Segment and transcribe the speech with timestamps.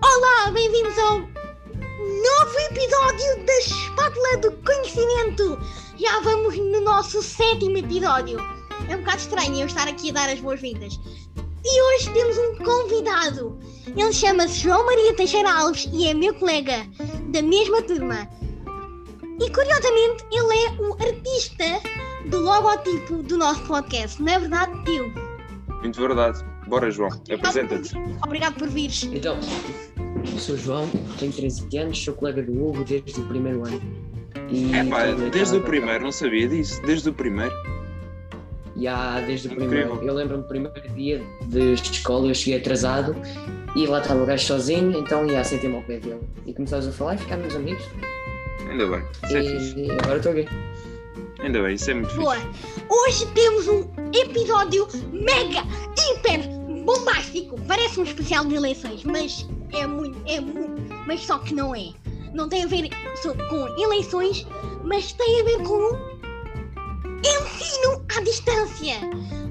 [0.00, 5.58] Olá, bem-vindos ao novo episódio da Espátula do Conhecimento.
[5.98, 8.38] Já vamos no nosso sétimo episódio.
[8.88, 11.00] É um bocado estranho eu estar aqui a dar as boas-vindas.
[11.64, 13.58] E hoje temos um convidado.
[13.88, 16.86] Ele chama-se João Maria Teixeira Alves e é meu colega
[17.32, 18.28] da mesma turma.
[19.40, 21.64] E curiosamente, ele é o artista
[22.30, 25.12] do logotipo do nosso podcast, não é verdade, tio?
[25.82, 26.44] Muito verdade.
[26.66, 27.94] Bora, João, apresenta-te.
[28.24, 29.02] Obrigado por vires.
[29.04, 29.36] Então,
[30.32, 33.82] eu sou o João, tenho 13 anos, sou colega do Hugo desde o primeiro ano.
[34.50, 36.80] E É pá, desde o primeiro, não sabia disso.
[36.82, 37.52] Desde o primeiro.
[38.76, 39.68] Já, desde o Incrível.
[39.68, 40.08] primeiro.
[40.08, 43.14] Eu lembro-me do primeiro dia de escola, eu cheguei atrasado
[43.76, 46.20] e lá estava o gajo sozinho, então ia sentei-me ao pé dele.
[46.46, 47.84] E começámos a falar e ficámos amigos.
[48.74, 49.04] Ainda bem.
[49.22, 49.78] Isso é fixe.
[49.78, 50.48] E agora estou aqui.
[51.38, 52.34] Ainda bem, isso é muito Boa.
[52.34, 52.84] fixe.
[52.88, 55.62] Hoje temos um episódio mega,
[55.96, 56.48] hiper
[56.84, 57.56] bombástico.
[57.68, 61.90] Parece um especial de eleições, mas é muito, é muito, mas só que não é.
[62.32, 62.88] Não tem a ver
[63.48, 64.44] com eleições,
[64.82, 65.96] mas tem a ver com
[67.20, 68.96] ensino à distância,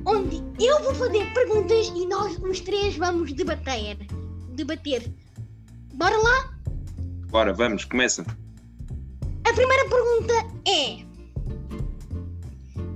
[0.05, 3.99] onde eu vou fazer perguntas e nós os três vamos debater.
[4.49, 5.09] Debater.
[5.93, 6.53] Bora lá?
[7.30, 8.25] Bora, vamos, começa.
[9.45, 10.33] A primeira pergunta
[10.67, 11.03] é.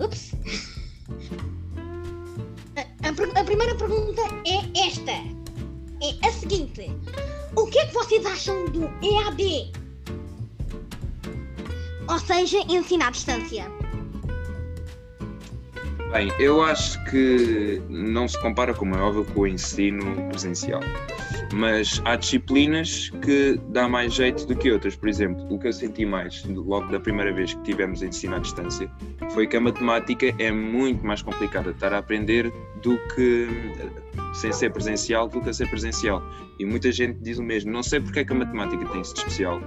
[0.03, 0.31] Ups.
[2.75, 5.11] A, a a primeira pergunta é esta.
[5.11, 6.91] É a seguinte.
[7.55, 9.71] O que é que vocês acham do EAD?
[12.09, 13.65] Ou seja, ensino à distância.
[16.11, 20.79] Bem, eu acho que não se compara, como é óbvio, com o ensino presencial.
[21.53, 24.95] Mas há disciplinas que dá mais jeito do que outras.
[24.95, 28.39] Por exemplo, o que eu senti mais logo da primeira vez que tivemos ensino à
[28.39, 28.89] distância
[29.31, 33.47] foi que a matemática é muito mais complicada de estar a aprender do que
[34.33, 36.23] sem ser presencial do que a ser presencial.
[36.57, 37.71] E muita gente diz o mesmo.
[37.71, 39.59] Não sei porque é que a matemática tem isso de especial,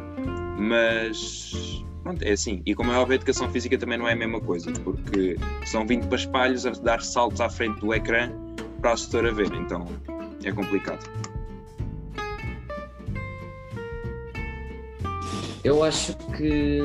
[0.59, 2.63] mas pronto, é assim.
[2.67, 5.87] E como é óbvio, a educação física também não é a mesma coisa, porque são
[5.87, 8.31] 20 paspalhos a dar saltos à frente do ecrã
[8.81, 9.53] para a assessora ver.
[9.55, 9.87] Então
[10.45, 11.09] é complicado.
[15.63, 16.81] Eu acho que.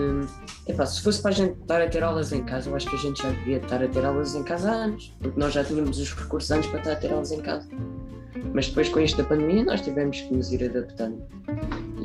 [0.67, 2.95] Epá, se fosse para a gente estar a ter aulas em casa, eu acho que
[2.95, 5.63] a gente já devia estar a ter aulas em casa há anos, porque nós já
[5.63, 7.69] tínhamos os recursos antes para estar a ter aulas em casa.
[8.53, 11.21] Mas depois, com isto da pandemia, nós tivemos que nos ir adaptando.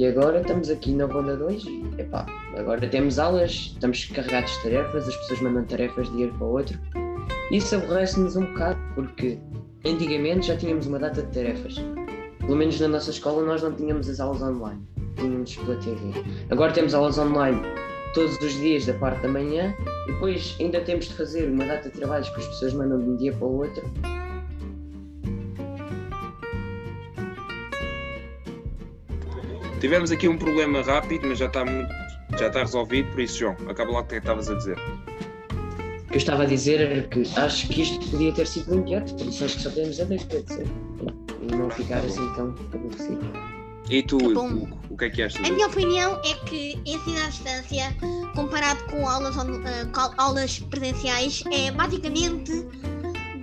[0.00, 2.24] E agora estamos aqui na Ronda 2 e, epá,
[2.56, 6.46] agora temos aulas, estamos carregados de tarefas, as pessoas mandam tarefas de um dia para
[6.46, 6.80] o outro.
[7.52, 9.38] Isso aborrece-nos um bocado, porque
[9.84, 11.74] antigamente já tínhamos uma data de tarefas.
[12.38, 14.80] Pelo menos na nossa escola nós não tínhamos as aulas online,
[15.16, 15.98] tínhamos pela TV.
[16.48, 17.60] Agora temos aulas online
[18.14, 19.74] todos os dias da parte da manhã
[20.08, 23.04] e depois ainda temos de fazer uma data de trabalhos que as pessoas mandam de
[23.04, 23.82] um dia para o outro.
[29.80, 31.90] Tivemos aqui um problema rápido, mas já está muito.
[32.38, 34.76] Já está resolvido, por isso, João, acaba lá o que é que estavas a dizer.
[34.78, 38.94] O que eu estava a dizer era que acho que isto podia ter sido muito
[38.94, 40.66] antes, por isso acho que só temos a agradecer.
[41.42, 43.20] E não ficar assim tão aborrecido.
[43.88, 44.48] E tu, Tá bom.
[44.52, 45.44] Hugo, o que é que achas?
[45.44, 47.96] A minha opinião é que ensino à distância,
[48.34, 52.52] comparado com aulas, on- eh, com aulas presenciais, é basicamente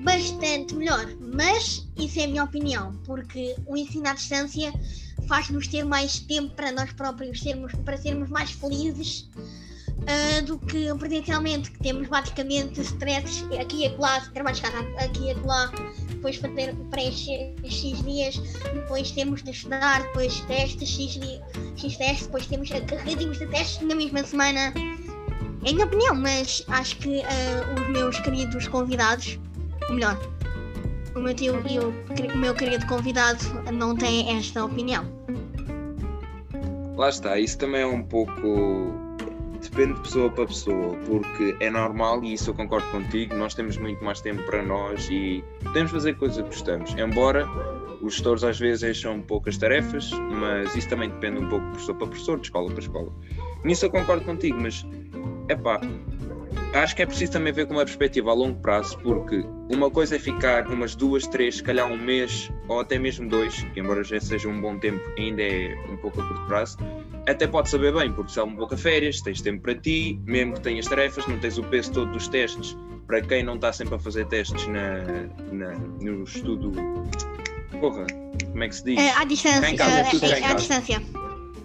[0.03, 1.06] bastante melhor.
[1.20, 4.72] Mas isso é a minha opinião, porque o ensino à distância
[5.28, 9.29] faz-nos ter mais tempo para nós próprios sermos, para sermos mais felizes
[10.07, 14.67] ah, do que presencialmente, que temos basicamente stresses aqui e acolá, trabalhos de
[15.03, 15.72] aqui e acolá,
[16.09, 18.38] depois fazer preencher X dias,
[18.73, 21.19] depois temos de estudar, depois testes, X,
[21.75, 24.73] X testes, depois temos carregadinhos de testes na mesma semana.
[25.66, 29.37] É a minha opinião, mas acho que ah, os meus queridos convidados,
[29.90, 30.17] melhor,
[31.17, 33.43] o meu tio e o, meu querido convidado
[33.73, 35.05] não têm esta opinião.
[36.96, 39.08] Lá está, isso também é um pouco.
[39.61, 43.35] Depende de pessoa para pessoa, porque é normal e isso eu concordo contigo.
[43.35, 46.96] Nós temos muito mais tempo para nós e podemos fazer coisas que gostamos.
[46.96, 47.47] Embora
[48.02, 51.96] os gestores às vezes enchem poucas tarefas, mas isso também depende um pouco de professor
[51.96, 53.11] para professor, de escola para escola.
[53.63, 54.85] Nisso eu concordo contigo, mas
[55.49, 55.81] é pá,
[56.84, 60.16] acho que é preciso também ver com uma perspectiva a longo prazo, porque uma coisa
[60.16, 64.03] é ficar umas duas, três, se calhar um mês ou até mesmo dois, que embora
[64.03, 66.78] já seja um bom tempo, ainda é um pouco a curto prazo.
[67.28, 70.20] Até pode saber bem, porque se há um pouco a férias, tens tempo para ti,
[70.26, 72.78] mesmo que tenhas tarefas, não tens o peso todo dos testes.
[73.06, 74.97] Para quem não está sempre a fazer testes na,
[75.52, 76.72] na- no estudo.
[77.80, 78.06] Porra,
[78.52, 78.97] como é que se diz?
[79.00, 79.62] É, à distância.
[79.62, 81.02] Cá em casa, é, tudo cá em é, à distância.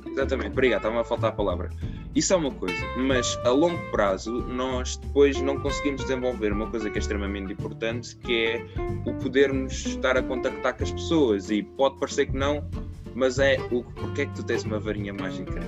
[0.06, 1.70] Exatamente, obrigado, estava a faltar a palavra.
[2.14, 6.91] Isso é uma coisa, mas a longo prazo nós depois não conseguimos desenvolver uma coisa
[6.91, 8.67] que é extremamente importante, que é
[9.06, 11.50] o podermos estar a contactar com as pessoas.
[11.50, 12.69] E pode parecer que não,
[13.14, 15.59] mas é o porque é que tu tens uma varinha mágica?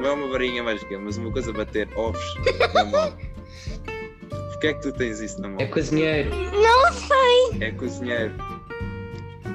[0.00, 2.24] Não é uma varinha mágica, mas uma coisa bater ovos
[2.72, 3.16] na mão.
[4.52, 5.58] Porquê é que tu tens isso na mão?
[5.60, 6.30] É cozinheiro.
[6.30, 7.66] Não sei.
[7.66, 8.32] É cozinheiro.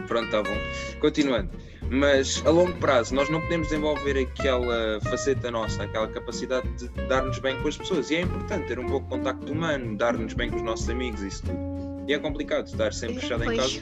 [0.08, 0.58] Pronto, tá bom.
[1.00, 1.50] Continuando.
[1.90, 7.40] Mas a longo prazo nós não podemos desenvolver aquela faceta nossa, aquela capacidade de dar-nos
[7.40, 8.10] bem com as pessoas.
[8.10, 11.22] E é importante ter um pouco de contacto humano, dar-nos bem com os nossos amigos
[11.22, 11.76] e isso tudo.
[12.08, 13.82] E é complicado estar sempre fechado em casa,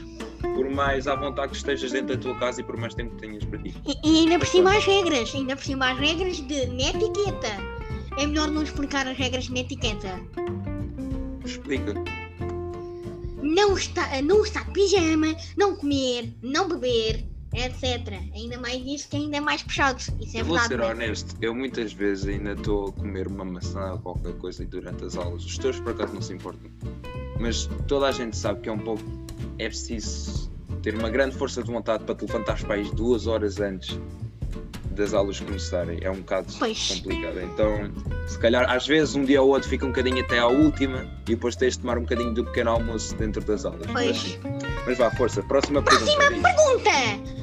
[0.54, 3.20] por mais à vontade que estejas dentro da tua casa e por mais tempo que
[3.20, 3.74] tenhas para ti.
[3.86, 7.74] E, e ainda por cima as regras, ainda por cima as regras de netiqueta.
[8.18, 10.20] É melhor não explicar as regras de netiqueta.
[11.44, 11.94] Explica.
[13.42, 18.12] Não está, não usar pijama, não comer, não beber, etc.
[18.34, 19.98] Ainda mais isso que ainda é mais puxado.
[20.20, 20.68] Isso é eu vou verdade.
[20.68, 24.64] ser mas- honesto, eu muitas vezes ainda estou a comer uma maçã ou qualquer coisa
[24.64, 25.44] durante as aulas.
[25.44, 26.70] Os teus por acaso não se importam.
[27.38, 29.02] Mas toda a gente sabe que é um pouco.
[29.58, 30.50] É preciso
[30.82, 33.98] ter uma grande força de vontade para te levantar os pais duas horas antes
[34.90, 35.98] das aulas começarem.
[36.02, 36.88] É um bocado Pois.
[36.88, 37.40] complicado.
[37.40, 37.90] Então,
[38.28, 41.30] se calhar, às vezes, um dia ou outro fica um bocadinho até à última e
[41.34, 43.86] depois tens de tomar um bocadinho do pequeno almoço dentro das aulas.
[43.90, 44.38] Pois.
[44.86, 45.42] Mas vá, força.
[45.42, 46.12] Próxima pergunta.
[46.32, 46.42] diz.
[46.42, 47.33] Pergunta!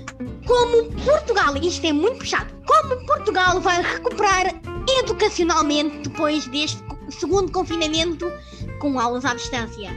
[0.45, 4.53] Como Portugal, isto é muito puxado, como Portugal vai recuperar
[4.99, 8.31] educacionalmente depois deste segundo confinamento
[8.79, 9.89] com aulas à distância?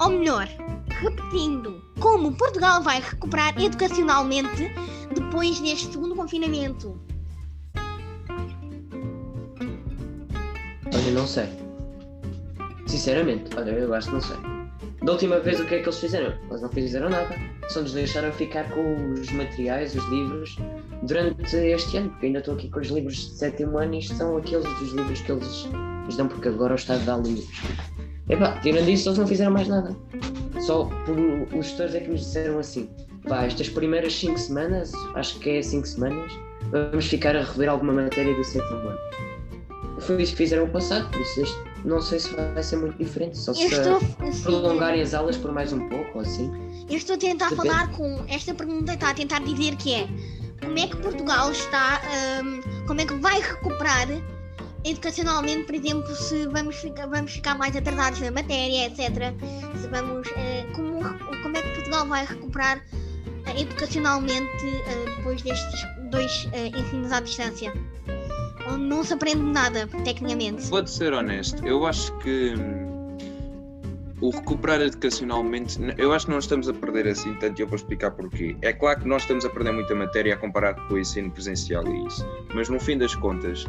[0.00, 0.48] Ou melhor,
[0.88, 4.72] repetindo, como Portugal vai recuperar educacionalmente
[5.14, 7.00] depois deste segundo confinamento?
[10.94, 11.48] Olha, não sei.
[12.86, 14.57] Sinceramente, olha, eu acho que não sei.
[15.02, 16.34] Da última vez o que é que eles fizeram?
[16.50, 17.34] Eles não fizeram nada.
[17.68, 20.56] Só nos deixaram ficar com os materiais, os livros,
[21.02, 24.14] durante este ano, porque ainda estou aqui com os livros de sétimo ano e isto
[24.14, 25.68] são aqueles dos livros que eles
[26.04, 27.48] nos dão, porque agora o Estado dá livros.
[28.28, 29.96] Epá, tirando isso, eles não fizeram mais nada.
[30.60, 31.16] Só por,
[31.56, 32.90] os gestores é que nos disseram assim:
[33.28, 36.32] pá, estas primeiras 5 semanas, acho que é 5 semanas,
[36.70, 38.98] vamos ficar a rever alguma matéria do sétimo ano.
[40.00, 42.98] Foi isso que fizeram o passado, por isso este, não sei se vai ser muito
[42.98, 46.50] diferente, só se estou, uh, prolongarem as aulas por mais um pouco ou assim.
[46.88, 47.68] eu estou a tentar Depende.
[47.68, 50.08] falar com esta pergunta, está a tentar dizer que é
[50.60, 52.00] como é que Portugal está,
[52.42, 54.08] hum, como é que vai recuperar
[54.84, 59.34] educacionalmente, por exemplo, se vamos ficar, vamos ficar mais atrasados na matéria, etc.
[59.80, 61.00] Se vamos, eh, como,
[61.42, 62.82] como é que Portugal vai recuperar
[63.46, 65.80] eh, educacionalmente eh, depois destes
[66.10, 67.72] dois ensinos à distância?
[68.76, 70.68] Não se aprende nada, tecnicamente.
[70.68, 73.16] Vou-te ser honesto, eu acho que hum,
[74.20, 77.76] o recuperar educacionalmente, eu acho que não estamos a perder assim tanto e eu vou
[77.76, 78.56] explicar porquê.
[78.62, 81.86] É claro que nós estamos a perder muita matéria a comparar com o ensino presencial
[81.86, 83.66] e isso, mas no fim das contas,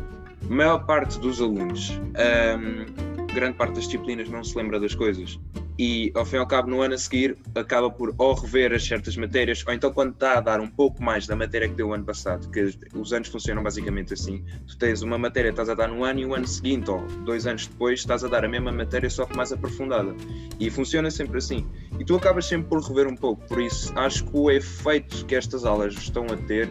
[0.49, 2.85] a maior parte dos alunos, hum,
[3.33, 5.39] grande parte das disciplinas não se lembra das coisas.
[5.81, 8.85] E ao fim e ao cabo, no ano a seguir, acaba por ou rever as
[8.85, 11.87] certas matérias, ou então quando está a dar um pouco mais da matéria que deu
[11.87, 15.73] o ano passado, que os anos funcionam basicamente assim, tu tens uma matéria estás a
[15.73, 18.49] dar no ano e o ano seguinte, ou dois anos depois, estás a dar a
[18.49, 20.13] mesma matéria, só que mais aprofundada.
[20.59, 21.65] E funciona sempre assim.
[21.97, 23.47] E tu acabas sempre por rever um pouco.
[23.47, 26.67] Por isso, acho que o efeito que estas aulas estão a ter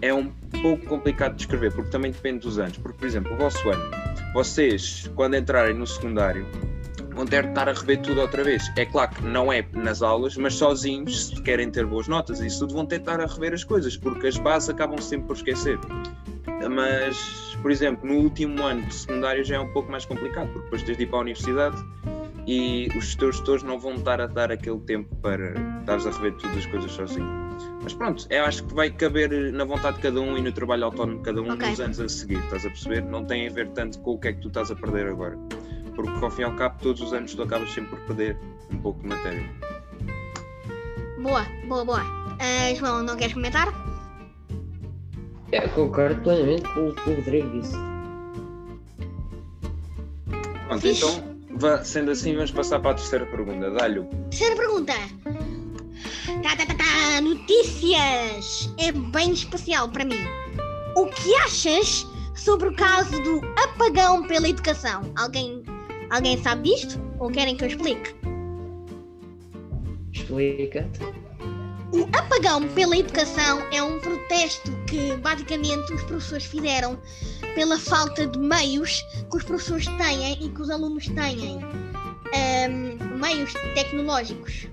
[0.00, 0.30] é um
[0.62, 2.78] pouco complicado de descrever, porque também depende dos anos.
[2.78, 3.90] Porque, por exemplo, o vosso ano,
[4.32, 6.46] vocês, quando entrarem no secundário,
[7.20, 8.72] vão ter de estar a rever tudo outra vez.
[8.76, 12.60] É claro que não é nas aulas, mas sozinhos, se querem ter boas notas, isso
[12.60, 15.78] tudo vão estar a rever as coisas, porque as bases acabam sempre por esquecer.
[16.70, 20.64] Mas, por exemplo, no último ano de secundário já é um pouco mais complicado, porque
[20.64, 21.76] depois tens de ir para a universidade
[22.46, 26.32] e os teus gestores não vão estar a dar aquele tempo para estares a rever
[26.38, 27.28] todas as coisas sozinho.
[27.82, 30.86] Mas pronto, eu acho que vai caber na vontade de cada um e no trabalho
[30.86, 31.68] autónomo de cada um Ok.
[31.68, 33.02] nos anos a seguir, estás a perceber?
[33.02, 35.38] Não tem a ver tanto com o que é que tu estás a perder agora.
[36.06, 38.38] Porque ao fim e ao cabo, todos os anos tu acabas sempre por perder
[38.72, 39.44] um pouco de matéria.
[41.18, 42.02] Boa, boa, boa.
[42.38, 43.68] Ah, João, não queres comentar?
[45.52, 47.74] É, concordo plenamente com o que o Rodrigo disse.
[50.68, 51.04] Pronto, Fixe.
[51.04, 53.70] então, sendo assim, vamos passar para a terceira pergunta.
[53.72, 54.92] Dá-lhe o Terceira pergunta.
[56.42, 57.20] Tá, tá, tá, tá.
[57.20, 58.72] Notícias.
[58.78, 60.24] É bem especial para mim.
[60.96, 65.12] O que achas sobre o caso do apagão pela educação?
[65.16, 65.59] Alguém,
[66.10, 67.00] alguém sabe disto?
[67.18, 68.14] Ou querem que eu explique?
[70.12, 70.88] Explica.
[71.92, 76.98] O apagão pela educação é um protesto que basicamente os professores fizeram
[77.54, 81.58] pela falta de meios que os professores têm e que os alunos têm.
[82.32, 84.68] Ahm, meios tecnológicos.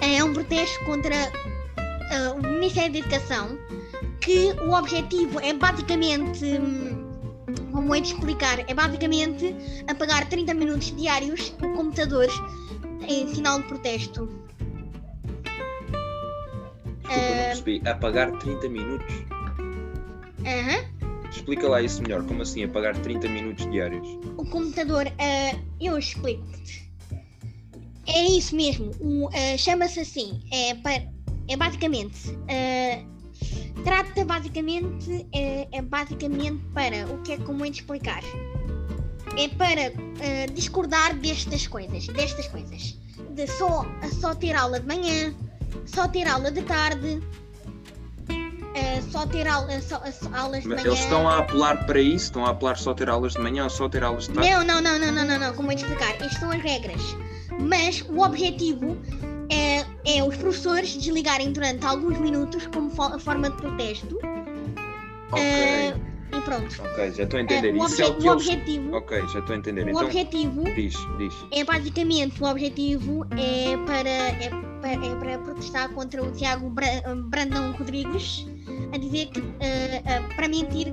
[0.00, 1.14] É um protesto contra
[2.10, 3.56] ah, o Ministério da Educação
[4.20, 6.44] que o objetivo é basicamente.
[6.44, 6.97] hum,
[7.78, 8.58] Como é de explicar?
[8.68, 9.54] É basicamente
[9.86, 12.26] apagar 30 minutos diários o computador
[13.06, 14.26] em sinal de protesto.
[17.04, 17.82] Desculpa, não percebi.
[17.88, 19.14] Apagar 30 minutos?
[20.44, 21.30] Aham.
[21.30, 22.26] Explica lá isso melhor.
[22.26, 24.08] Como assim apagar 30 minutos diários?
[24.36, 26.92] O computador, ah, eu explico-te.
[28.08, 28.90] É isso mesmo.
[29.32, 30.42] ah, Chama-se assim.
[30.52, 30.70] É,
[31.46, 32.36] é basicamente.
[32.50, 33.17] ah,
[33.84, 35.26] trata basicamente.
[35.32, 37.06] É, é basicamente para.
[37.08, 38.22] O que é como é de explicar?
[39.36, 42.06] É para ah, discordar destas coisas.
[42.08, 42.96] Destas coisas.
[43.30, 43.86] De só,
[44.20, 45.34] só ter aula de manhã,
[45.86, 47.20] só ter aula de tarde.
[48.30, 50.82] ah, só ter aula, só- só aulas de manhã.
[50.84, 52.26] Eles estão a apelar para isso?
[52.26, 54.50] Estão a apelar só ter aulas de manhã ou só ter aulas de tarde?
[54.50, 56.10] Não, não, não, não, não, não, não, como eu te explicar?
[56.14, 57.00] Estas são as regras.
[57.60, 58.96] Mas o objetivo
[59.50, 64.18] é, é os professores desligarem durante alguns minutos como fo- forma de protesto.
[65.30, 65.94] Ok, eh,
[66.32, 66.82] e pronto.
[66.82, 67.74] ok, já estou a Eh, entender.
[67.74, 68.46] o, Isso é o obje- que o eles.
[68.48, 69.84] objetivo, Ok, já estou a entender.
[69.86, 71.34] o Então, objetivo diz, diz.
[71.52, 74.50] é basicamente o objetivo é para, é,
[74.80, 78.46] para, é para protestar contra o Tiago Bra- Brandão Rodrigues
[78.94, 80.02] a dizer que eh,
[80.36, 80.92] para mentir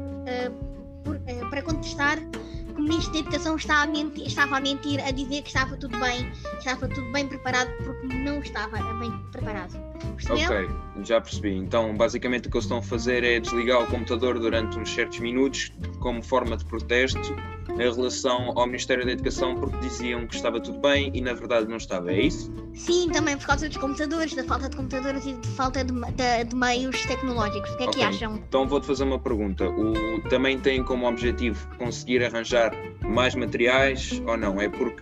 [1.49, 2.54] para contestar o
[2.85, 6.31] Ministro da Educação está a mentir- estava a mentir a dizer que estava tudo bem,
[6.59, 9.73] estava tudo bem preparado porque não estava bem preparado.
[10.15, 10.45] Percebeu?
[10.45, 10.69] Ok,
[11.03, 11.55] já percebi.
[11.55, 15.17] Então, basicamente, o que eles estão a fazer é desligar o computador durante uns certos
[15.19, 17.35] minutos, como forma de protesto,
[17.69, 21.67] em relação ao Ministério da Educação, porque diziam que estava tudo bem e na verdade
[21.67, 22.11] não estava.
[22.11, 22.51] É isso?
[22.75, 26.43] Sim, também por causa dos computadores, da falta de computadores e de falta de, de-
[26.49, 27.69] de meios tecnológicos.
[27.71, 28.03] O que é que Ok.
[28.03, 28.35] acham?
[28.35, 29.67] Então, vou-te fazer uma pergunta.
[29.69, 34.59] O, também tem como objetivo conseguir arranjar mais materiais ou não?
[34.61, 35.01] É porque,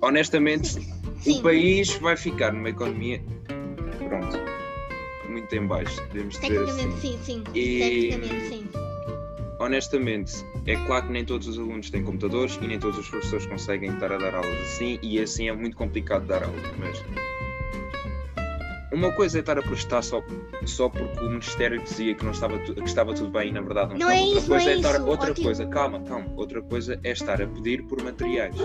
[0.00, 0.68] honestamente,
[1.20, 1.38] Sim.
[1.38, 3.22] o país vai ficar numa economia.
[4.08, 4.38] Pronto.
[5.28, 6.88] Muito em baixo, devemos dizer assim.
[6.88, 7.44] Tecnicamente sim, sim.
[7.54, 8.68] E- Tecnicamente sim.
[9.60, 10.32] Honestamente,
[10.66, 13.92] é claro que nem todos os alunos têm computadores e nem todos os professores conseguem
[13.92, 17.04] estar a dar aulas assim, e assim é muito complicado dar aulas, mas
[18.92, 20.22] uma coisa é estar a protestar só,
[20.66, 23.90] só porque o Ministério dizia que, não estava, que estava tudo bem e na verdade
[23.92, 24.14] não, Não estava.
[24.14, 25.46] é outra isso, não coisa é estar, isso, outra ótimo.
[25.46, 28.56] coisa, calma, calma, outra coisa é estar a pedir por materiais,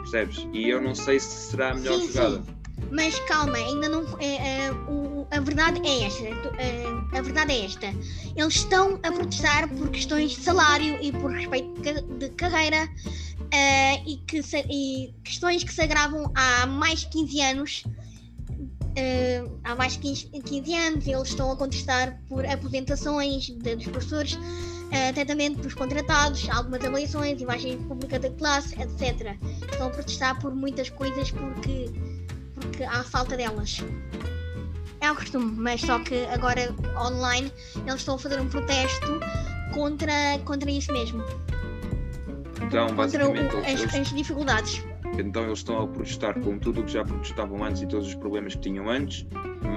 [0.00, 0.48] percebes?
[0.52, 2.36] E eu não sei se será a melhor Sim, jogada.
[2.42, 2.54] sim.
[2.90, 4.04] Mas calma, ainda não.
[4.20, 6.24] é, é, o- a verdade é esta.
[6.58, 7.86] é, a verdade é esta.
[8.36, 12.88] Eles estão a protestar por questões de salário e por respeito de, ca- de carreira
[13.50, 14.40] é, e, que
[14.70, 17.84] e questões que se agravam há mais de 15 anos.
[18.96, 23.86] é, há mais de 15, 15 anos eles estão a contestar por aposentações de- dos
[23.86, 24.38] professores,
[24.92, 29.36] é, tratamento dos contratados, algumas avaliações, imagem pública da classe, etc.
[29.70, 31.90] Estão a protestar por muitas coisas porque
[32.54, 33.78] porque há falta delas.
[35.04, 37.52] É o costume, mas só que agora online
[37.86, 39.20] eles estão a fazer um protesto
[39.74, 41.22] contra, contra isso mesmo.
[42.62, 44.82] Então, Contra o- basicamente, as, as dificuldades.
[45.18, 48.14] então eles estão a protestar com tudo o que já protestavam antes e todos os
[48.14, 49.26] problemas que tinham antes,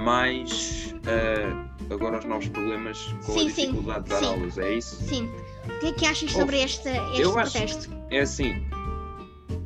[0.02, 4.26] mais ah, agora os novos problemas com Sim, a sim, dificuldade de dar sim.
[4.26, 4.96] aulas, é isso?
[5.04, 5.30] Sim.
[5.66, 7.90] O que é que achas sobre este, este eu acho- protesto?
[8.10, 8.64] É assim,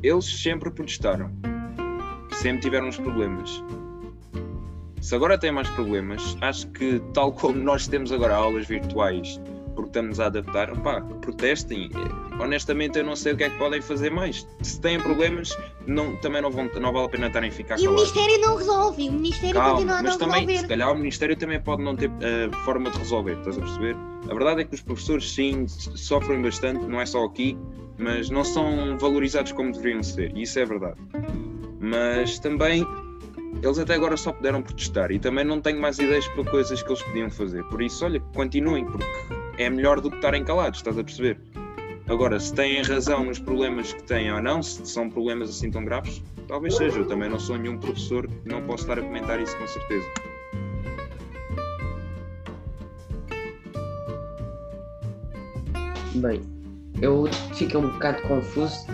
[0.03, 1.31] eles sempre protestaram,
[2.33, 3.63] sempre tiveram os problemas.
[5.03, 9.37] Se agora têm mais problemas, acho que tal como nós temos agora aulas virtuais,
[9.75, 11.89] porque estamos a adaptar, pá, protestem.
[12.39, 14.47] Honestamente, eu não sei o que é que podem fazer mais.
[14.61, 17.81] Se têm problemas, não, também não, vão, não vale a pena estarem a ficar E
[17.85, 18.13] o calados.
[18.13, 19.09] Ministério não resolve.
[19.09, 20.67] O Ministério Calma, continua a mas não também, se resolver.
[20.69, 23.97] calhar, o Ministério também pode não ter eh, forma de resolver, estás a perceber?
[24.29, 27.57] A verdade é que os professores, sim, sofrem bastante, não é só aqui,
[27.97, 30.95] mas não são valorizados como deveriam ser, e isso é verdade.
[31.81, 32.87] Mas também,
[33.63, 36.89] eles até agora só puderam protestar, e também não tenho mais ideias para coisas que
[36.89, 37.63] eles podiam fazer.
[37.65, 39.07] Por isso, olha, continuem, porque
[39.57, 41.39] é melhor do que estarem calados, estás a perceber?
[42.09, 45.85] Agora, se têm razão nos problemas que têm ou não, se são problemas assim tão
[45.85, 46.99] graves, talvez seja.
[46.99, 50.05] Eu também não sou nenhum professor, não posso estar a comentar isso com certeza.
[56.15, 56.41] Bem,
[57.01, 58.85] eu fico um bocado confuso,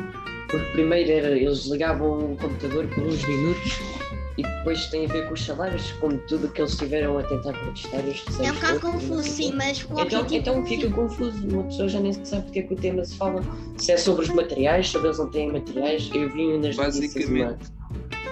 [0.48, 4.00] porque primeiro era, eles ligavam o computador por uns minutos
[4.40, 7.54] e depois tem a ver com os salários, como tudo que eles tiveram a tentar
[7.54, 10.36] protestar estes É um bocado confuso, sim, mas o Então, objetivo.
[10.36, 10.94] então fica sim.
[10.94, 13.42] confuso, uma pessoa já nem sabe porque é que o tema se fala,
[13.78, 16.10] se é sobre os materiais, sobre eles não têm materiais.
[16.14, 17.72] Eu vi nas notícias uma, Basicamente.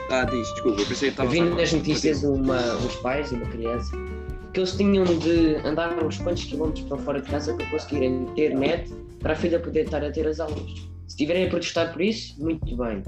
[0.09, 3.35] Ah, diz, desculpa, eu pensei que eu estava vi nas notícias uma, uns pais e
[3.35, 3.91] uma criança
[4.53, 8.55] que eles tinham de andar uns quantos quilómetros para fora de casa para conseguirem ter
[8.55, 10.61] net para a filha poder estar a ter as aulas.
[11.07, 13.03] Se estiverem a protestar por isso, muito bem.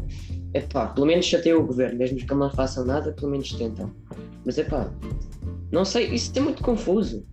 [0.54, 3.92] Epá, pelo menos chateiam o governo, mesmo que não façam nada, pelo menos tentam.
[4.46, 4.92] Mas epá,
[5.72, 7.26] não sei, isso é muito confuso.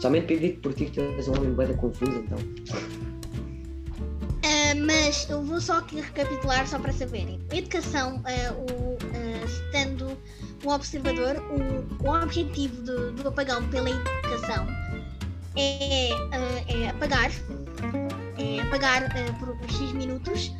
[0.00, 2.38] Somente para digo por ti que tu és um homem bem confuso, então.
[4.44, 7.40] Ah, mas eu vou só aqui recapitular só para saberem.
[7.52, 8.96] Educação, ah, o,
[9.44, 10.16] estando
[10.64, 14.66] o observador, o, o objetivo do, do apagão pela educação
[15.56, 16.10] é,
[16.68, 17.30] é apagar,
[18.38, 20.52] é apagar por X minutos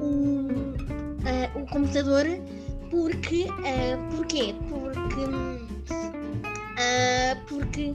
[0.00, 0.48] o,
[1.54, 2.24] o computador
[2.90, 4.54] porque ah, porquê?
[4.68, 5.20] Porque
[6.78, 7.94] ah, porque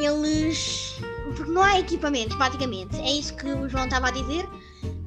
[0.00, 0.98] eles
[1.36, 2.96] porque não há equipamentos, praticamente.
[3.00, 4.48] É isso que o João estava a dizer,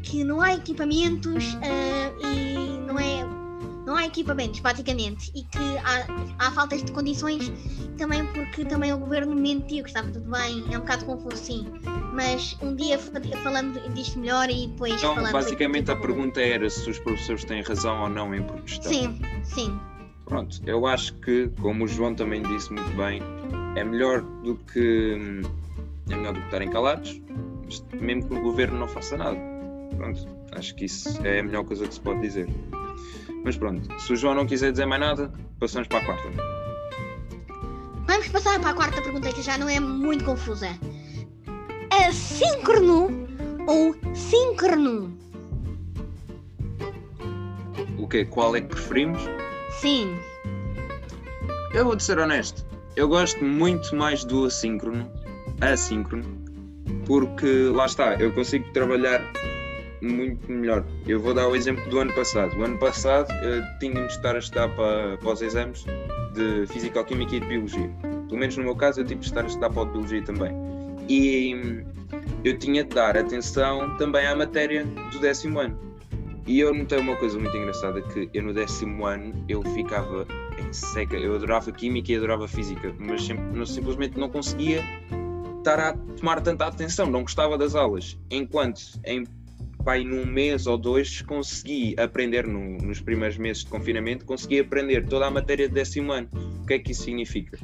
[0.04, 3.37] que não há equipamentos ah, e não é.
[4.08, 7.52] Equipamentos, praticamente, e que há, há faltas de condições
[7.98, 11.68] também porque também o governo mentiu, que estava tudo bem, é um bocado confuso, sim.
[12.14, 16.70] Mas um dia fa- falando disto melhor e depois Então, falando basicamente, a pergunta era
[16.70, 18.92] se os professores têm razão ou não em protestar.
[18.92, 19.80] Sim, sim.
[20.26, 23.22] Pronto, eu acho que, como o João também disse muito bem,
[23.76, 25.42] é melhor do que hum,
[26.10, 27.22] é melhor do que estarem calados,
[27.94, 29.38] mesmo que o governo não faça nada.
[29.96, 32.48] Pronto, acho que isso é a melhor coisa que se pode dizer.
[33.48, 36.30] Mas pronto, se o João não quiser dizer mais nada, passamos para a quarta.
[38.06, 40.68] Vamos passar para a quarta pergunta que já não é muito confusa.
[41.90, 43.26] Assíncrono
[43.66, 45.18] ou síncrono?
[47.98, 48.26] O quê?
[48.26, 49.22] Qual é que preferimos?
[49.80, 50.20] Sim.
[51.74, 52.66] Eu vou ser honesto,
[52.98, 55.10] eu gosto muito mais do assíncrono,
[55.62, 56.44] assíncrono,
[57.06, 59.22] porque lá está, eu consigo trabalhar
[60.02, 60.84] muito melhor.
[61.08, 62.56] Eu vou dar o exemplo do ano passado.
[62.58, 65.86] O ano passado eh, tínhamos de estar a estudar para, para os exames
[66.34, 67.90] de Físico-Química e de Biologia.
[68.28, 70.52] Pelo menos no meu caso, eu tive de estar a estudar para de Biologia também.
[71.10, 71.86] E hum,
[72.44, 75.80] eu tinha de dar atenção também à matéria do décimo ano.
[76.46, 80.26] E eu notei uma coisa muito engraçada, que eu no décimo ano eu ficava
[80.58, 81.18] em seca.
[81.18, 84.82] Eu adorava Química e adorava Física, mas sempre- simplesmente não conseguia
[85.58, 88.18] estar a tomar tanta atenção, não gostava das aulas.
[88.32, 89.26] Enquanto em
[89.88, 95.06] pai num mês ou dois consegui aprender no- nos primeiros meses de confinamento, consegui aprender
[95.08, 96.28] toda a matéria de décimo ano.
[96.62, 97.58] O que é que isso significa?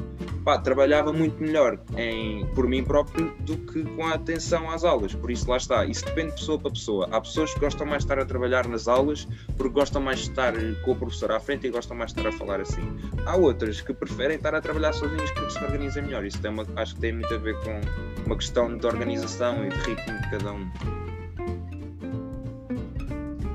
[0.45, 5.13] Pá, trabalhava muito melhor em, por mim próprio do que com a atenção às aulas.
[5.13, 5.85] Por isso lá está.
[5.85, 7.09] Isso depende de pessoa para pessoa.
[7.11, 10.29] Há pessoas que gostam mais de estar a trabalhar nas aulas porque gostam mais de
[10.29, 10.53] estar
[10.85, 12.83] com o professor à frente e gostam mais de estar a falar assim.
[13.25, 16.23] Há outras que preferem estar a trabalhar sozinhos porque se organizam melhor.
[16.25, 17.81] Isso tem uma- acho que tem muito a ver com
[18.25, 21.02] uma questão de organização e de ritmo de cada um.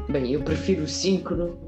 [0.08, 1.58] Bem, eu prefiro o síncrono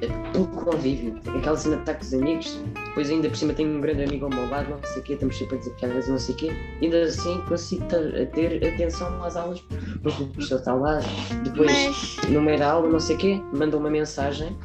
[0.00, 1.18] eh, pelo convívio.
[1.36, 4.26] Aquela cena de estar com os amigos, depois ainda por cima tenho um grande amigo
[4.26, 6.38] ao meu lado, não sei o quê, estamos sempre a dizer piadas, não sei o
[6.38, 9.60] quê, ainda assim consigo ter, ter atenção às aulas,
[10.02, 11.00] porque o professor está lá,
[11.42, 14.56] depois Mas no meio da aula, não sei o quê, manda uma mensagem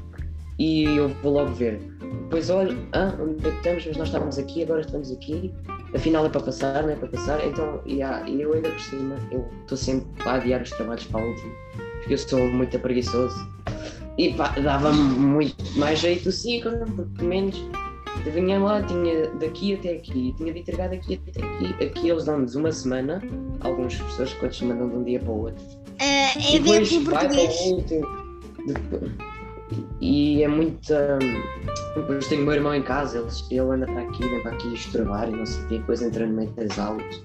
[0.59, 1.79] e eu vou logo ver.
[2.23, 3.85] Depois olho, ah, onde é que estamos?
[3.87, 5.51] Mas nós estávamos aqui, agora estamos aqui.
[5.95, 7.43] Afinal é para passar, não é para passar.
[7.43, 11.21] Então, e e eu ainda por cima, eu estou sempre a adiar os trabalhos para
[11.21, 11.51] a última,
[12.13, 13.47] eu sou muito preguiçoso.
[14.17, 17.61] E pá, dava-me muito mais jeito sim, porque pelo menos
[18.33, 21.83] vinha lá, tinha daqui até aqui, tinha de entregar daqui até aqui.
[21.83, 23.21] Aqui eles dão-nos uma semana,
[23.61, 25.63] alguns professores que outros mandam de um dia para o outro.
[25.99, 27.61] ah, é E depois em vai para português.
[27.61, 29.29] o
[30.01, 30.93] E é muito.
[31.95, 34.73] Depois tenho o meu irmão em casa, ele, ele anda para aqui, anda para aqui
[34.73, 37.23] estudar e não sei o quê, depois entra no meio das aulas.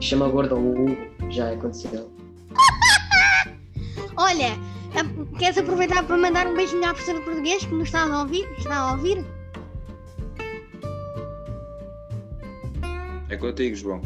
[0.00, 0.96] Chama gordo ao Hugo,
[1.30, 2.10] já aconteceu.
[4.16, 4.52] Olha,
[4.94, 8.20] a- queres aproveitar para mandar um beijinho à professora de português que nos está a
[8.22, 8.46] ouvir?
[8.58, 9.24] Está a ouvir?
[13.28, 14.00] É contigo, João.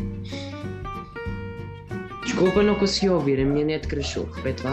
[2.24, 4.24] Desculpa, não consegui ouvir, a minha net crashou.
[4.32, 4.72] Repete lá.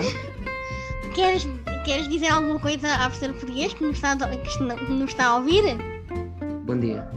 [1.14, 1.48] Queres,
[1.86, 5.26] queres dizer alguma coisa à professora de português que nos está, a- que nos está
[5.28, 5.64] a ouvir?
[6.66, 7.08] Bom dia.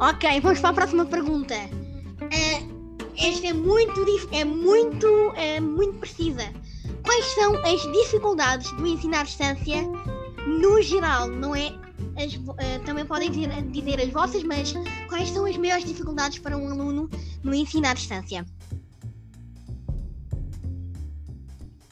[0.00, 1.54] Ok, vamos para a próxima pergunta.
[1.54, 2.62] Ah,
[3.16, 6.44] esta é muito, é muito, é muito precisa.
[7.08, 9.80] Quais são as dificuldades do ensino à distância
[10.46, 11.26] no geral?
[11.26, 11.68] Não é?
[12.22, 14.74] as ah, também podem dizer, dizer as vossas, mas
[15.08, 17.08] quais são as maiores dificuldades para um aluno
[17.42, 18.44] no ensino à distância?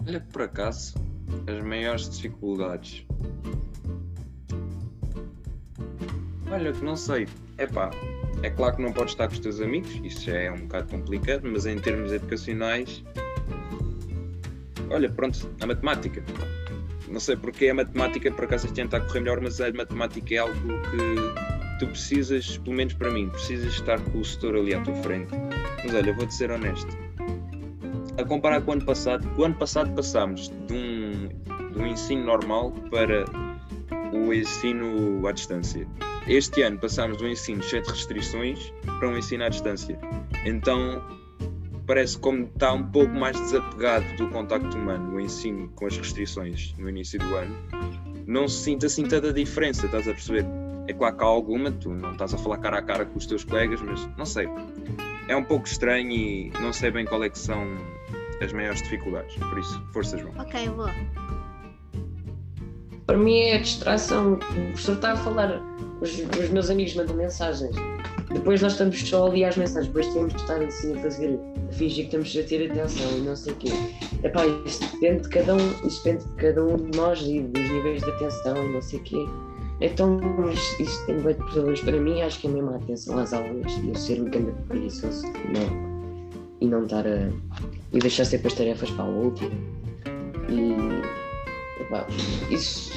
[0.07, 0.96] Olha por acaso,
[1.46, 3.07] as maiores dificuldades.
[6.50, 7.26] Olha que não sei.
[7.57, 7.90] Epá,
[8.42, 10.90] é claro que não podes estar com os teus amigos, isso já é um bocado
[10.90, 13.02] complicado, mas em termos educacionais.
[14.90, 16.22] Olha, pronto, a matemática.
[17.09, 19.72] Não sei porque a matemática, por acaso este ano está a correr melhor, mas a
[19.72, 24.57] matemática é algo que tu precisas, pelo menos para mim, precisas estar com o setor
[24.57, 25.33] ali à tua frente.
[25.85, 26.96] Mas olha, vou-te ser honesto
[28.18, 31.29] a comparar com o ano passado, o ano passado passámos de um,
[31.72, 33.25] de um ensino normal para
[34.12, 35.87] o ensino à distância.
[36.27, 39.99] Este ano passámos do ensino cheio de restrições para um ensino à distância.
[40.44, 41.03] Então
[41.87, 46.75] parece como está um pouco mais desapegado do contacto humano, o ensino com as restrições
[46.79, 47.55] no início do ano.
[48.27, 50.44] Não se sinta assim tanta diferença, estás a perceber?
[50.88, 53.27] É claro que há alguma, tu não estás a falar cara a cara com os
[53.27, 54.49] teus colegas, mas não sei.
[55.29, 57.64] É um pouco estranho e não sei bem qual é que são
[58.40, 59.35] as maiores dificuldades.
[59.37, 60.35] Por isso, força, João.
[60.38, 60.90] Ok, boa.
[63.07, 64.35] Para mim é a distração.
[64.35, 65.61] O professor está a falar,
[66.01, 67.75] os, os meus amigos mandam mensagens.
[68.37, 71.72] Depois nós estamos só ali às mensagens, depois temos de estar assim a fazer, a
[71.72, 73.70] fingir que estamos a ter atenção e não sei o quê.
[74.22, 77.70] Epá, isso depende de cada um, isso depende de cada um de nós e dos
[77.70, 79.27] níveis de atenção e não sei o quê.
[79.81, 80.20] Então
[80.53, 83.72] isso, isso tem muito problemas para mim, acho que é mesmo a atenção às aulas
[83.83, 86.20] e eu ser um grande preguiçoso não,
[86.61, 87.31] e não estar a.
[87.92, 89.51] e deixar sempre as tarefas para a última.
[90.51, 91.26] E
[91.87, 92.07] epá,
[92.51, 92.92] isso.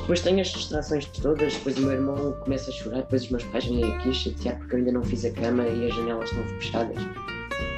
[0.00, 3.44] Depois tenho as distrações todas, depois o meu irmão começa a chorar, depois os meus
[3.44, 6.30] pais vêm aqui a chatear porque eu ainda não fiz a cama e as janelas
[6.30, 6.96] estão fechadas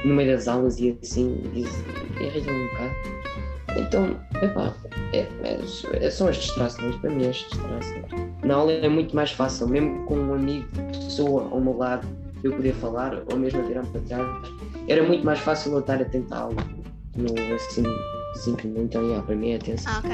[0.05, 1.65] no meio das aulas e assim, e,
[2.19, 3.21] e irrita um bocado.
[3.77, 4.73] Então, epá,
[5.13, 5.59] é, é,
[5.93, 8.05] é, são as distrações, para mim as distrações.
[8.43, 12.07] Na aula é muito mais fácil, mesmo com um amigo, pessoa ao meu lado,
[12.43, 14.27] eu poder falar, ou mesmo a virar para trás,
[14.87, 16.55] era muito mais fácil eu estar atento à aula.
[17.15, 17.83] No, assim,
[18.35, 19.91] simplesmente, para mim é atenção.
[19.93, 20.11] Ah, ok.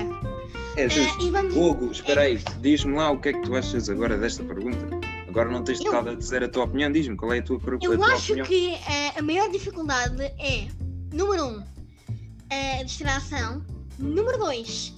[0.77, 0.84] É.
[0.86, 0.88] Eh,
[1.21, 4.43] e vamos- Hugo, espera aí, diz-me lá o que é que tu achas agora desta
[4.43, 4.88] pergunta.
[5.27, 7.58] Agora não tens Eu- estado a dizer a tua opinião, diz-me qual é a tua,
[7.58, 8.45] a Eu tua acho opinião.
[8.45, 10.67] que eh, a maior dificuldade é,
[11.13, 11.63] número um,
[12.80, 13.63] a distração.
[13.99, 14.93] Número dois,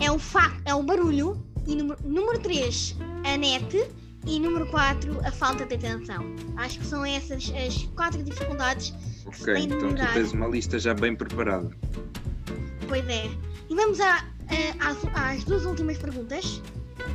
[0.00, 1.40] é o, fa é o barulho.
[1.66, 3.86] E número, número três, a net.
[4.26, 6.24] E número quatro, a falta de atenção.
[6.56, 8.92] Acho que são essas as quatro dificuldades.
[9.26, 11.70] Ok, então tu tens uma lista já bem preparada.
[12.92, 13.24] Pois é.
[13.70, 14.74] E vamos a, eh,
[15.14, 16.60] às, duas últimas perguntas.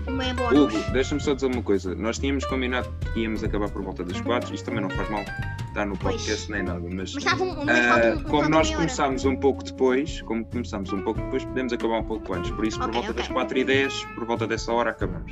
[0.08, 0.74] Uma é bónus.
[0.74, 1.94] Hugo, deixa-me só dizer uma coisa.
[1.94, 5.22] Nós tínhamos combinado que íamos acabar por volta das quatro, isto também não faz mal,
[5.68, 6.16] está no Pois.
[6.16, 7.63] podcast nem nada, mas Mas estavam.
[7.63, 12.00] Mas faltam- como nós começámos um pouco depois, como começámos um pouco depois, podemos acabar
[12.00, 12.50] um pouco antes.
[12.50, 13.22] Por isso, por Ok, volta ok.
[13.24, 15.32] das 4 e 10, por volta dessa hora, acabamos.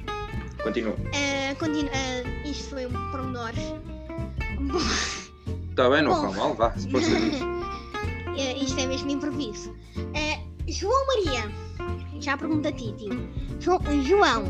[0.61, 0.95] Continua.
[1.15, 3.49] Ah, continu- ah, isto foi um pormenor.
[5.71, 6.21] Está bem, não Bom.
[6.21, 6.87] faz mal, vá, se
[8.37, 9.73] eh, isto é mesmo improviso.
[10.13, 11.51] Eh, João Maria,
[12.19, 13.29] já pergunto a ti, tio.
[13.59, 14.43] Jo- João,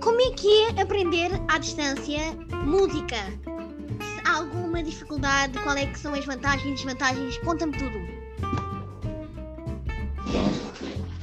[0.00, 2.32] como é que é aprender à distância
[2.64, 3.16] música?
[3.16, 7.36] Se há alguma dificuldade, qual é que são as vantagens e desvantagens?
[7.38, 7.98] Conta-me tudo.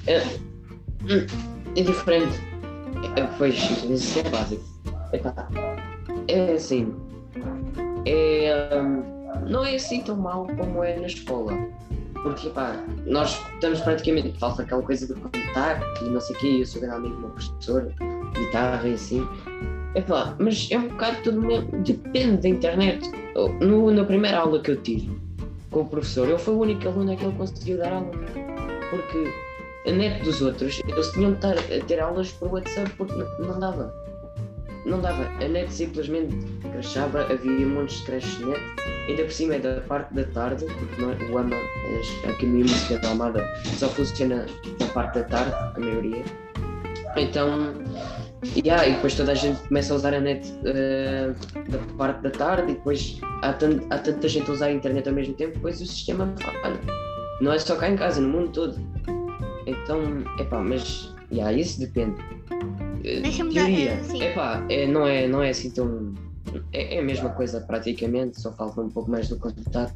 [0.05, 0.19] É,
[1.03, 1.25] hum,
[1.75, 2.39] é diferente.
[3.15, 3.55] É, pois,
[3.89, 4.63] isso é básico.
[5.13, 5.33] Epá,
[6.27, 6.93] É assim.
[8.05, 9.03] É, hum,
[9.49, 11.53] não é assim tão mal como é na escola.
[12.23, 12.75] Porque, pá,
[13.05, 14.37] nós estamos praticamente.
[14.39, 16.57] Falta aquela coisa do contacto e não sei o quê.
[16.61, 17.93] Eu sou grande amigo do meu professor,
[18.33, 19.27] guitarra e assim.
[19.95, 21.71] Epá, mas é um bocado tudo mesmo.
[21.83, 23.09] Depende da internet.
[23.61, 25.09] No, na primeira aula que eu tive
[25.71, 28.11] com o professor, eu fui o único aluno que ele conseguiu dar aula.
[28.89, 29.33] Porque
[29.87, 34.06] a net dos outros, eles tinham de ter aulas por WhatsApp porque não dava.
[34.87, 35.23] Não dava.
[35.43, 36.33] A net simplesmente
[36.71, 38.61] crashava, havia montes de crash net,
[39.09, 41.55] ainda por cima é da parte da tarde, porque não, é- o AMA,
[42.25, 43.45] a Academia Música da Almada,
[43.77, 44.45] só funciona
[44.79, 46.23] na parte da tarde, a maioria.
[47.17, 47.73] Então,
[48.55, 51.33] yeah, e depois toda a gente começa a usar a net eh,
[51.67, 55.13] da parte da tarde, e depois há, há tanta gente a usar a internet ao
[55.13, 56.79] mesmo tempo, depois o sistema falha.
[57.41, 58.79] Não é só cá em casa, no mundo todo.
[59.65, 60.01] Então,
[60.39, 62.15] epá, mas yeah, isso depende.
[63.07, 64.21] Eh, Deixa-me dar- teoria, eh, sim.
[64.23, 66.13] epá, é, não, é, não é assim tão.
[66.73, 69.93] É, é a mesma coisa praticamente, só falta um pouco mais do contato.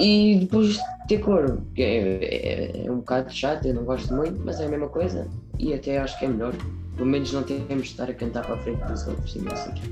[0.00, 4.40] E depois ter cor, que é, é, é um bocado chato, eu não gosto muito,
[4.44, 5.26] mas é a mesma coisa
[5.58, 6.54] e até acho que é melhor.
[6.96, 9.44] Pelo menos não temos de estar a cantar para a frente dos outros e o
[9.44, 9.82] quê.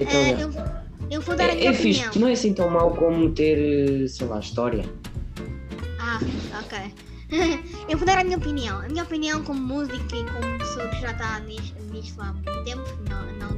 [0.00, 0.42] Então, Eh, yeah.
[0.42, 0.52] eu,
[1.10, 2.04] eu vou dar a é, minha é opinião.
[2.04, 3.58] fixe, não é assim tão mau como ter,
[4.04, 4.84] eh, sei lá, história.
[6.00, 6.18] Ah,
[6.62, 7.13] ok.
[7.88, 8.80] eu vou dar a minha opinião.
[8.80, 12.84] A minha opinião como música e como pessoa que já está nisto, há muito tempo,
[13.08, 13.56] não, não.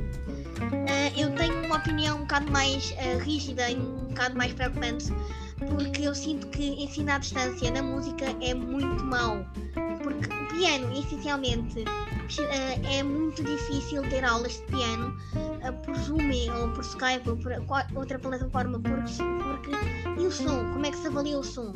[0.89, 5.13] Ah, eu tenho uma opinião um bocado mais ah, rígida e um bocado mais preocupante,
[5.59, 9.45] porque eu sinto que ensinar à distância na música é muito mau.
[10.03, 15.17] Porque o piano, essencialmente, ah, é muito difícil ter aulas de piano
[15.85, 17.53] por Zoom ou por Skype ou por
[17.97, 20.73] outra plataforma, porque, porque e o som?
[20.73, 21.73] Como é que se avalia o som?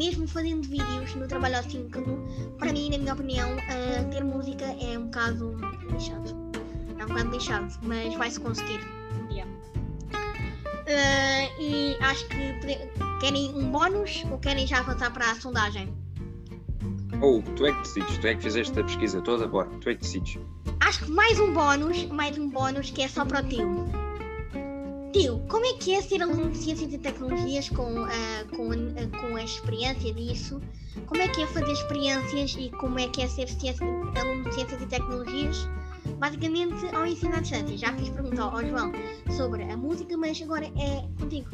[0.00, 2.26] Mesmo fazendo vídeos no trabalho assíncrono,
[2.58, 5.54] para mim, na minha opinião, ah, ter música é um bocado
[5.92, 6.30] lixado.
[6.98, 8.80] É um bocado lixado, mas vai-se conseguir
[9.22, 9.46] um dia.
[10.14, 15.94] Ah, e acho que pode- querem um bónus ou querem já avançar para a sondagem?
[17.20, 19.94] Ou tu é que decides, tu é que fizeste a pesquisa toda, bora, tu é
[19.94, 20.38] que decides.
[20.80, 23.68] acho que mais um bónus, mais um bónus que é só para o tio.
[25.12, 29.20] Tio, como é que é ser aluno de Ciências e Tecnologias com, ah, com, a-
[29.20, 30.60] com a experiência disso?
[31.06, 34.54] Como é que é fazer experiências e como é que é ser ciência- aluno de
[34.54, 35.68] Ciências e Tecnologias?
[36.18, 37.76] Basicamente, ao ensino à distância.
[37.76, 38.92] Já fiz pergunta ao ao João
[39.36, 41.48] sobre a música, mas agora é contigo.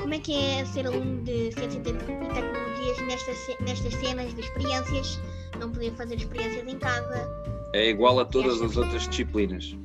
[0.00, 4.40] Como é que é ser aluno de Ciências e Te- Tecnologias nestas, nestas cenas de
[4.40, 5.18] experiências?
[5.58, 7.28] Não poder fazer experiências em casa?
[7.74, 9.76] É igual a todas as outras disciplinas.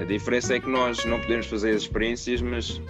[0.00, 2.80] A diferença é que nós não podemos fazer as experiências, mas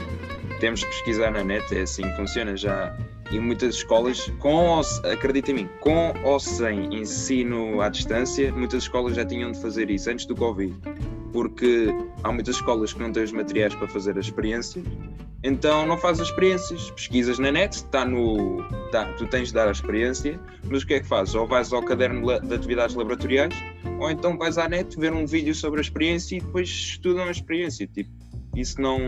[0.60, 2.96] temos que pesquisar na net, é assim que funciona já.
[3.32, 9.16] E muitas escolas, com acredita em mim, com ou sem ensino à distância, muitas escolas
[9.16, 10.74] já tinham de fazer isso antes do Covid.
[11.32, 11.88] Porque
[12.22, 14.84] há muitas escolas que não têm os materiais para fazer as experiências,
[15.42, 16.90] então não fazes as experiências.
[16.90, 18.62] Pesquisas na net, está no.
[18.92, 21.34] Tá, tu tens de dar a experiência, mas o que é que fazes?
[21.34, 23.54] Ou vais ao caderno de atividades laboratoriais,
[24.00, 27.30] ou então vais à net ver um vídeo sobre a experiência e depois estudam a
[27.30, 27.86] experiência.
[27.86, 28.10] Tipo,
[28.56, 28.98] isso não,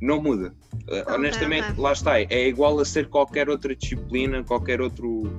[0.00, 0.54] não muda.
[0.88, 2.18] Uh, Ok, honestamente, lá está.
[2.20, 5.30] É igual a ser qualquer outra disciplina, qualquer outro.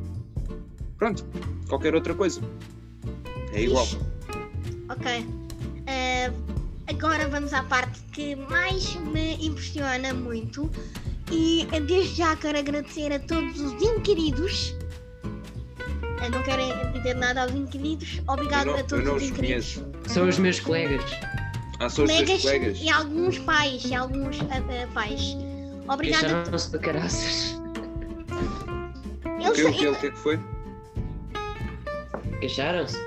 [0.98, 1.26] Pronto,
[1.68, 2.40] qualquer outra coisa.
[3.52, 3.86] É igual.
[3.86, 4.06] Fixe.
[4.90, 5.28] Ok.
[5.88, 6.32] Ah,
[6.88, 10.70] agora vamos à parte que mais me impressiona muito.
[11.32, 14.77] E eh, desde já quero agradecer a todos os inquiridos.
[16.20, 18.22] Ah, não querem dizer nada aos inquiridos.
[18.28, 19.86] Obrigado Eu não- a eu todos não os os conheço.
[20.08, 21.04] São os meus colegas.
[21.80, 22.78] Ah, são os teus Colegas colegas.
[22.82, 23.86] e alguns pais.
[23.86, 24.46] E alguns ah,
[24.84, 25.38] ah, pais.
[25.88, 27.62] Obrigado a Queixaram-se para caraças.
[29.26, 30.40] O Eles que, o que, o que é que foi?
[32.40, 32.98] Queixaram-se?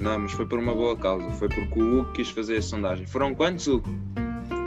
[0.00, 1.30] Não, mas foi por uma boa causa.
[1.32, 3.06] Foi porque o Hugo quis fazer a sondagem.
[3.06, 3.88] Foram quantos, Hugo?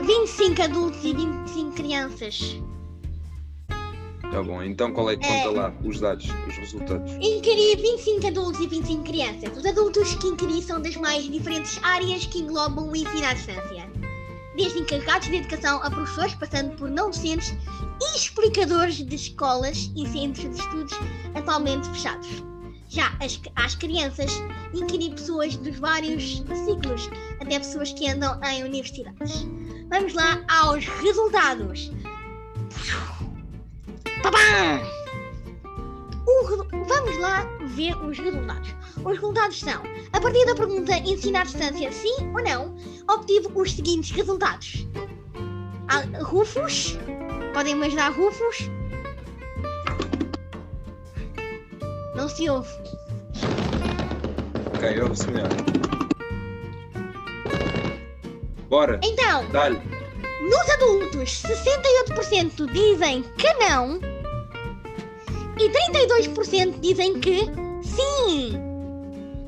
[0.06, 2.60] 25 adultos e 25 crianças.
[4.34, 7.12] Tá bom, então qual é que conta lá os dados, os resultados?
[7.20, 9.56] Inquiri 25 adultos e 25 crianças.
[9.56, 13.88] Os adultos que inquiri são das mais diferentes áreas que englobam o ensino à distância.
[14.56, 17.54] Desde encarregados de educação a professores, passando por não docentes
[18.02, 20.98] e explicadores de escolas e centros de estudos
[21.36, 22.42] atualmente fechados.
[22.88, 24.32] Já as, às crianças,
[24.74, 27.08] inquiri pessoas dos vários ciclos,
[27.40, 29.46] até pessoas que andam em universidades.
[29.88, 31.92] Vamos lá aos resultados.
[34.24, 34.80] Babá!
[36.26, 38.74] O vamos lá ver os resultados.
[39.04, 39.82] Os resultados são:
[40.14, 42.74] a partir da pergunta ensino à distância sim ou não,
[43.06, 44.86] obtive os seguintes resultados.
[45.88, 46.98] Há Rufus,
[47.52, 48.70] podem me ajudar, Rufus?
[52.16, 52.70] Não se ouve.
[54.74, 55.48] Ok, ouve-se melhor.
[58.70, 59.78] Bora, Então, dá-lhe.
[60.48, 64.00] nos adultos, 68% dizem que não
[65.64, 67.40] e 32% dizem que
[67.82, 68.52] sim.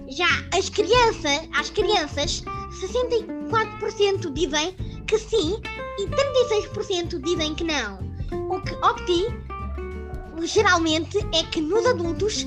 [0.08, 0.26] Já
[0.56, 2.42] as crianças, as crianças,
[2.80, 4.74] 64% dizem
[5.06, 5.60] que sim
[5.98, 7.98] e 36% dizem que não.
[8.48, 9.26] O que obti
[10.44, 12.46] geralmente é que nos adultos,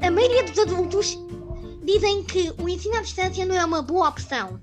[0.00, 1.18] a maioria dos adultos
[1.84, 4.58] dizem que o ensino à distância não é uma boa opção.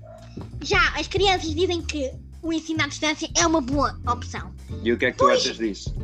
[0.60, 2.10] Já as crianças dizem que
[2.42, 4.52] o ensino à distância é uma boa opção.
[4.82, 5.40] E o que é que tu Pois.
[5.42, 5.94] achas disso?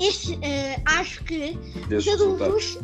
[0.00, 1.58] Este, eh, acho que
[1.94, 2.78] os adultos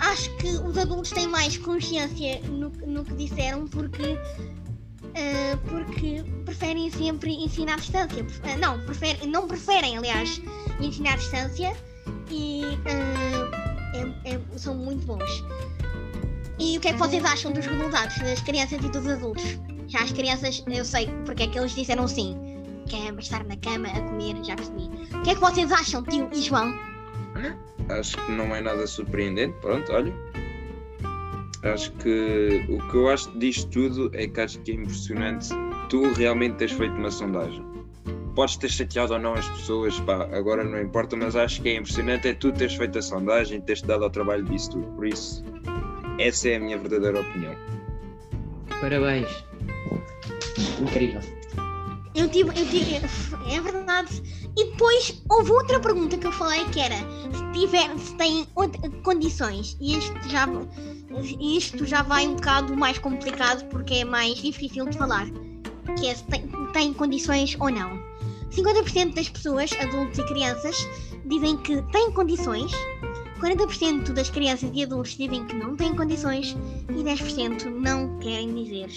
[0.00, 4.18] acho que os adultos têm mais consciência no, no que disseram porque
[5.14, 8.26] eh, porque preferem sempre ensinar à distância.
[8.44, 10.40] Eh, não preferem não preferem aliás
[10.80, 11.76] ensinar à distância
[12.30, 12.62] e
[14.24, 15.44] é- é- são muito bons.
[16.58, 19.44] E o que é que vocês acham dos resultados das crianças e dos adultos?
[19.88, 22.36] Já as crianças eu sei porque é que eles disseram sim
[22.92, 26.28] é estar na cama a comer já percebi o que é que vocês acham tio
[26.32, 26.92] e João
[27.88, 29.54] Acho que não é nada surpreendente.
[29.60, 30.12] Pronto, olha.
[31.62, 35.48] Acho que o que eu acho disto tudo é que acho que é impressionante
[35.88, 37.64] tu realmente teres feito uma sondagem.
[38.34, 41.76] Podes ter chateado ou não as pessoas, pá, agora não importa, mas acho que é
[41.76, 44.86] impressionante é tu teres feito a sondagem e teres dado ao trabalho disso tudo.
[44.96, 45.44] Por isso,
[46.18, 47.54] essa é a minha verdadeira opinião.
[48.80, 49.28] Parabéns.
[50.80, 51.20] Incrível.
[52.14, 54.22] Eu tive, eu tive, é verdade.
[54.56, 59.76] E depois houve outra pergunta que eu falei que era se tiver, se outra- condições.
[59.80, 60.46] E isto já,
[61.40, 65.26] isto já vai um bocado mais complicado porque é mais difícil de falar.
[65.98, 67.98] Que é se tem, tem condições ou não.
[68.50, 70.86] 50% das pessoas, adultos e crianças,
[71.24, 72.72] dizem que têm condições.
[73.40, 76.56] 40% das crianças e adultos dizem que não têm condições
[76.90, 78.90] e 10% não querem dizer.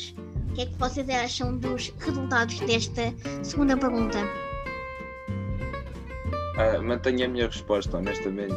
[0.56, 3.13] O que é que vocês acham dos resultados desta
[3.44, 4.20] segunda pergunta?
[6.58, 8.56] Ah, mantenho a minha resposta, honestamente.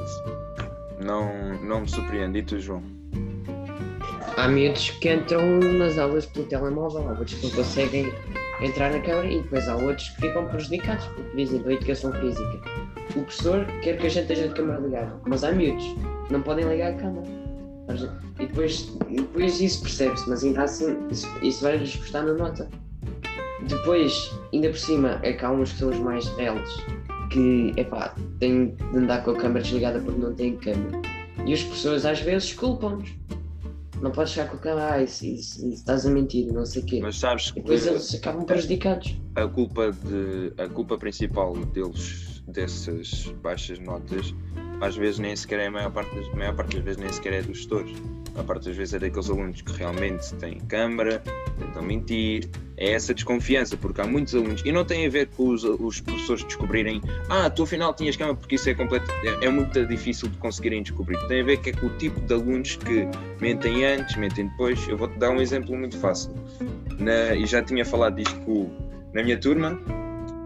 [1.04, 2.38] Não, não me surpreende.
[2.38, 2.84] E tu, João?
[4.36, 8.12] há miúdos que entram nas aulas pelo telemóvel, há outros que não conseguem
[8.60, 12.12] entrar na câmara e depois há outros que ficam prejudicados, porque, por exemplo, a educação
[12.12, 12.60] física.
[13.10, 15.84] O professor quer que a gente esteja de câmara ligada, mas há miúdos
[16.28, 17.37] que não podem ligar a câmara.
[18.38, 22.68] E depois, e depois isso percebe-se, mas ainda assim isso, isso vai-lhes custar na nota.
[23.66, 26.72] Depois, ainda por cima, é que há umas pessoas mais rebeldes
[27.30, 31.00] que, epá, têm de andar com a câmara desligada porque não têm câmara.
[31.46, 33.10] E as pessoas às vezes culpam-nos.
[34.00, 36.82] Não podes chegar com a câmera, ah, isso, isso, isso, estás a mentir, não sei
[36.82, 37.00] o quê.
[37.02, 39.16] Mas sabes E que depois eles acabam prejudicados.
[39.34, 44.32] a culpa, de, a culpa principal deles, dessas baixas notas,
[44.80, 47.32] às vezes nem sequer é a maior parte das, maior parte das vezes nem sequer
[47.32, 47.92] é dos gestores.
[48.28, 51.22] A maior parte das vezes é daqueles alunos que realmente têm câmara,
[51.58, 52.48] tentam mentir.
[52.76, 56.00] É essa desconfiança, porque há muitos alunos, e não tem a ver com os, os
[56.00, 60.28] professores descobrirem, ah, tu afinal tinhas câmara, porque isso é completo, é, é muito difícil
[60.28, 61.18] de conseguirem descobrir.
[61.26, 63.08] Tem a ver que é com o tipo de alunos que
[63.40, 64.86] mentem antes, mentem depois.
[64.88, 66.32] Eu vou-te dar um exemplo muito fácil.
[67.00, 68.70] Na, e já tinha falado disto com,
[69.12, 69.76] na minha turma,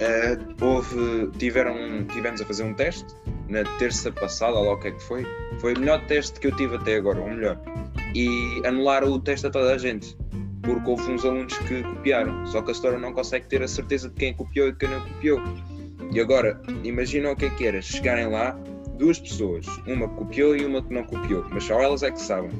[0.01, 3.15] eh, houve, tiveram, tivemos a fazer um teste
[3.53, 5.27] na terça passada, ou lá o que é que foi.
[5.61, 7.61] Foi o melhor teste que eu tive até agora, o melhor.
[8.15, 10.17] E anularam o teste a toda a gente,
[10.63, 12.47] porque houve uns alunos que copiaram.
[12.47, 15.01] Só que a história não consegue ter a certeza de quem copiou e quem não
[15.01, 15.41] copiou.
[16.11, 18.59] E agora, imagina o que é que era chegarem lá
[18.99, 22.21] duas pessoas, uma que copiou e uma que não copiou, mas só elas é que
[22.21, 22.51] sabem.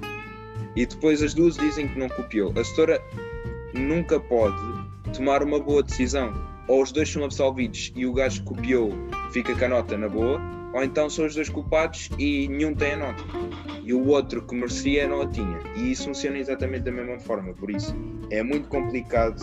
[0.77, 2.53] E depois as duas dizem que não copiou.
[2.59, 3.03] A setora
[3.75, 4.57] nunca pode
[5.15, 6.33] tomar uma boa decisão.
[6.69, 8.93] Ou os dois são absolvidos e o gajo que copiou
[9.33, 10.41] fica com a nota na boa,
[10.73, 13.23] ou então são os dois culpados e nenhum tem a nota.
[13.85, 15.59] E o outro que merecia não a tinha.
[15.77, 17.53] E isso funciona exatamente da mesma forma.
[17.53, 17.95] Por isso
[18.31, 19.43] é muito complicado,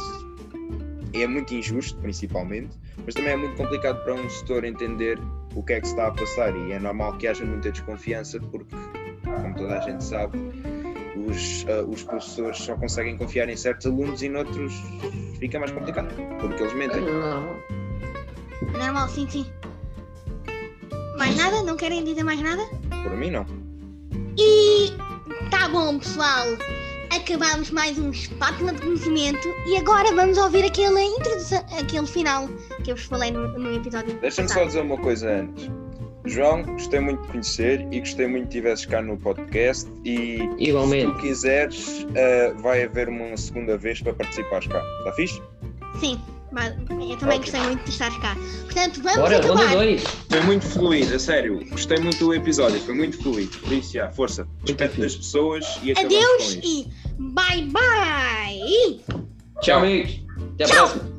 [1.13, 5.19] é muito injusto, principalmente, mas também é muito complicado para um setor entender
[5.55, 6.55] o que é que se está a passar.
[6.55, 8.75] E é normal que haja muita desconfiança, porque,
[9.23, 10.37] como toda a gente sabe,
[11.27, 14.73] os, ah, os professores só conseguem confiar em certos alunos e noutros
[15.39, 17.01] fica mais complicado, porque eles mentem.
[17.01, 17.59] Não.
[18.73, 19.45] Normal, sim, sim.
[21.19, 21.61] Mais nada?
[21.63, 22.63] Não querem dizer mais nada?
[23.03, 23.45] Por mim, não.
[24.37, 24.91] E
[25.51, 26.47] tá bom, pessoal.
[27.13, 32.47] Acabamos mais um espátula de conhecimento e agora vamos ouvir aquela introdução, aquele final
[32.83, 34.17] que eu vos falei no, no episódio.
[34.21, 35.69] Deixa-me só dizer uma coisa antes.
[36.25, 40.69] João, gostei muito de conhecer e gostei muito de tivesses cá no podcast e se
[40.69, 41.11] Igualmente.
[41.13, 44.81] tu quiseres ah, vai haver uma segunda vez para participares cá.
[44.99, 45.41] Está fixe?
[45.99, 46.21] Sim,
[46.51, 48.35] mas eu também gostei muito de estar cá.
[48.63, 49.75] Portanto, vamos Bora, acabar.
[49.75, 50.03] 2.
[50.29, 51.65] Foi muito fluido, a sério.
[51.69, 53.57] Gostei muito do episódio, foi muito fluido.
[53.59, 54.47] Por isso, já, força.
[54.61, 59.01] Respeito das pessoas e Adeus e bye bye!
[59.61, 60.21] Tchau, amigos.
[60.55, 60.87] Até a Tchau.
[60.89, 61.18] próxima.